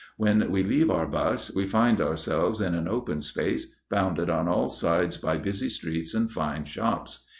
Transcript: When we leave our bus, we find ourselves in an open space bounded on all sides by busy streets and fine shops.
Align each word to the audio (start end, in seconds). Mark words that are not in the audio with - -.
When 0.17 0.49
we 0.49 0.63
leave 0.63 0.89
our 0.89 1.05
bus, 1.05 1.53
we 1.53 1.67
find 1.67 2.01
ourselves 2.01 2.59
in 2.59 2.73
an 2.73 2.87
open 2.87 3.21
space 3.21 3.67
bounded 3.91 4.31
on 4.31 4.47
all 4.47 4.67
sides 4.69 5.17
by 5.17 5.37
busy 5.37 5.69
streets 5.69 6.15
and 6.15 6.31
fine 6.31 6.65
shops. 6.65 7.27